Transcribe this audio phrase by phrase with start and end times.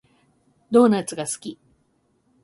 [0.71, 1.59] ドーナツが好き